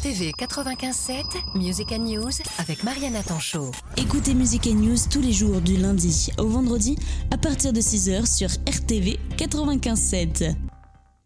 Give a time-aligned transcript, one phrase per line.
[0.00, 3.72] RTV 95.7, Music and News avec Mariana Tanchot.
[3.96, 6.96] Écoutez Music and News tous les jours du lundi au vendredi
[7.32, 10.54] à partir de 6h sur RTV 95.7.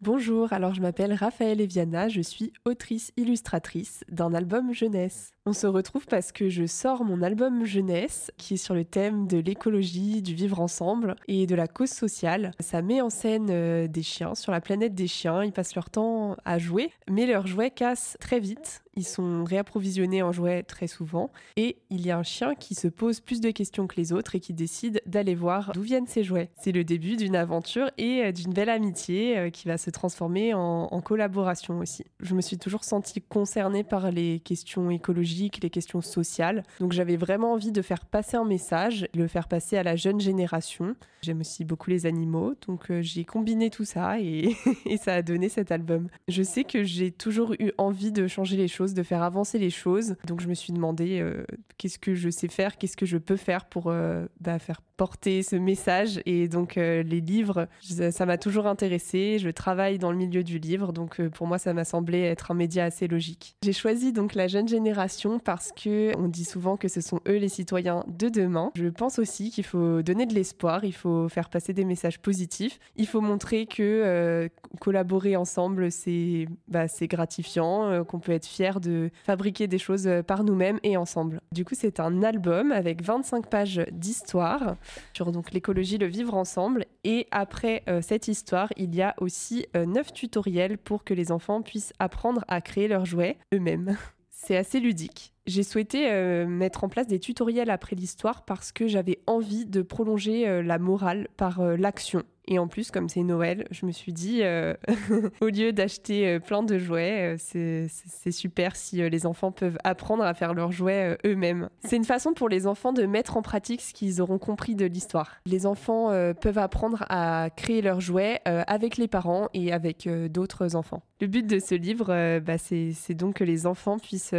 [0.00, 5.32] Bonjour, alors je m'appelle Raphaël Eviana, je suis autrice illustratrice d'un album jeunesse.
[5.44, 9.26] On se retrouve parce que je sors mon album jeunesse qui est sur le thème
[9.26, 12.52] de l'écologie, du vivre ensemble et de la cause sociale.
[12.60, 15.42] Ça met en scène euh, des chiens sur la planète des chiens.
[15.42, 18.84] Ils passent leur temps à jouer, mais leurs jouets cassent très vite.
[18.94, 21.30] Ils sont réapprovisionnés en jouets très souvent.
[21.56, 24.36] Et il y a un chien qui se pose plus de questions que les autres
[24.36, 26.50] et qui décide d'aller voir d'où viennent ces jouets.
[26.60, 30.54] C'est le début d'une aventure et euh, d'une belle amitié euh, qui va se transformer
[30.54, 32.04] en, en collaboration aussi.
[32.20, 35.31] Je me suis toujours sentie concernée par les questions écologiques
[35.62, 36.62] les questions sociales.
[36.80, 40.20] Donc j'avais vraiment envie de faire passer un message, le faire passer à la jeune
[40.20, 40.94] génération.
[41.22, 44.56] J'aime aussi beaucoup les animaux, donc euh, j'ai combiné tout ça et,
[45.00, 46.08] ça a donné cet album.
[46.28, 49.70] Je sais que j'ai toujours eu envie de changer les choses, de faire avancer les
[49.70, 50.16] choses.
[50.26, 51.44] Donc je me suis demandé euh,
[51.78, 55.42] qu'est-ce que je sais faire, qu'est-ce que je peux faire pour euh, bah, faire porter
[55.42, 56.20] ce message.
[56.26, 59.38] Et donc les livres, ça m'a toujours intéressé.
[59.40, 62.54] Je travaille dans le milieu du livre, donc pour moi ça m'a semblé être un
[62.54, 63.56] média assez logique.
[63.64, 67.36] J'ai choisi donc la jeune génération parce que on dit souvent que ce sont eux
[67.36, 68.70] les citoyens de demain.
[68.74, 72.78] Je pense aussi qu'il faut donner de l'espoir, il faut faire passer des messages positifs,
[72.96, 74.48] il faut montrer que euh,
[74.80, 80.06] collaborer ensemble c'est bah, c'est gratifiant, euh, qu'on peut être fier de fabriquer des choses
[80.06, 81.40] euh, par nous-mêmes et ensemble.
[81.52, 84.76] Du coup, c'est un album avec 25 pages d'histoire
[85.12, 90.12] sur donc l'écologie, le vivre ensemble et après cette histoire, il y a aussi 9
[90.12, 93.96] tutoriels pour que les enfants puissent apprendre à créer leurs jouets eux-mêmes.
[94.44, 95.32] C'est assez ludique.
[95.46, 99.82] J'ai souhaité euh, mettre en place des tutoriels après l'histoire parce que j'avais envie de
[99.82, 102.22] prolonger euh, la morale par euh, l'action.
[102.46, 104.42] Et en plus, comme c'est Noël, je me suis dit,
[105.40, 107.86] au lieu d'acheter plein de jouets, c'est
[108.32, 111.68] super si les enfants peuvent apprendre à faire leurs jouets eux-mêmes.
[111.84, 114.86] C'est une façon pour les enfants de mettre en pratique ce qu'ils auront compris de
[114.86, 115.36] l'histoire.
[115.46, 116.08] Les enfants
[116.40, 121.04] peuvent apprendre à créer leurs jouets avec les parents et avec d'autres enfants.
[121.20, 124.34] Le but de ce livre, bah, c'est donc que les enfants puissent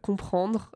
[0.00, 0.28] comprendre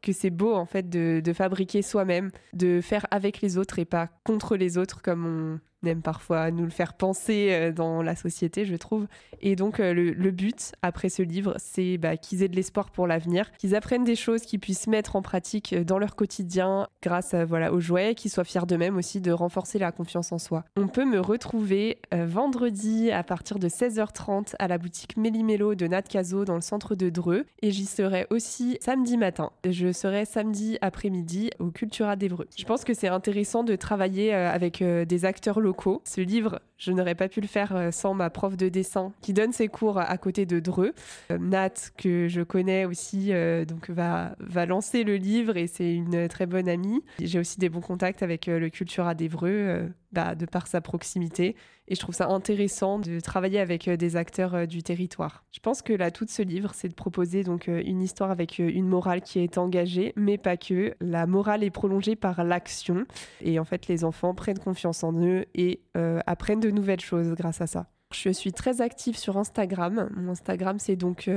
[0.02, 4.08] que c'est beau en fait de, fabriquer soi-même, de faire avec les autres et pas
[4.24, 8.64] contre les autres comme on aime parfois nous le faire penser euh, dans la société,
[8.64, 9.06] je trouve.
[9.40, 13.06] Et donc, euh, le, but, après ce livre, c'est bah, qu'ils aient de l'espoir pour
[13.06, 17.34] l'avenir, qu'ils apprennent des choses qu'ils puissent mettre en pratique euh, dans leur quotidien grâce
[17.34, 20.64] voilà, aux jouets, qu'ils soient fiers d'eux-mêmes aussi, de renforcer la confiance en soi.
[20.76, 26.02] On peut me retrouver vendredi à partir de 16h30 à la boutique Méli-Mélo de Nat
[26.02, 27.44] Caso dans le centre de Dreux.
[27.62, 29.50] Et j'y serai aussi samedi matin.
[29.68, 32.46] Je serai samedi après-midi au Cultura d'Evreux.
[32.56, 35.71] Je pense que c'est intéressant de travailler avec des acteurs locaux
[36.04, 39.32] ce livre, je n'aurais pas pu le faire euh, sans ma prof de dessin qui
[39.32, 40.94] donne ses cours à côté de Dreux.
[41.30, 45.94] Euh, Nat, que je connais aussi, euh, donc va, va lancer le livre et c'est
[45.94, 47.04] une très bonne amie.
[47.20, 51.54] J'ai aussi des bons contacts avec le Cultura d'Evreux bah, de par sa proximité.
[51.88, 55.44] Et je trouve ça intéressant de travailler avec des acteurs du territoire.
[55.52, 58.86] Je pense que l'atout de ce livre, c'est de proposer donc une histoire avec une
[58.86, 60.94] morale qui est engagée, mais pas que.
[61.00, 63.04] La morale est prolongée par l'action.
[63.40, 65.80] Et en fait, les enfants prennent confiance en eux et
[66.26, 67.86] apprennent de nouvelles choses grâce à ça.
[68.12, 70.10] Je suis très active sur Instagram.
[70.14, 71.30] Mon Instagram, c'est donc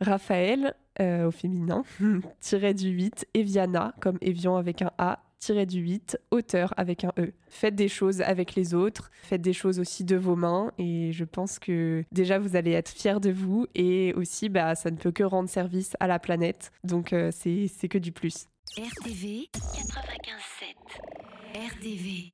[0.00, 1.84] Raphaël au féminin,
[2.40, 5.20] tiré du 8, Eviana, comme Evian avec un A,
[5.66, 7.32] du 8, auteur avec un E.
[7.48, 11.24] Faites des choses avec les autres, faites des choses aussi de vos mains et je
[11.24, 15.12] pense que déjà vous allez être fiers de vous et aussi bah, ça ne peut
[15.12, 16.70] que rendre service à la planète.
[16.84, 18.46] Donc euh, c'est que du plus.
[18.76, 20.74] RTV 95.7
[21.54, 22.26] RTV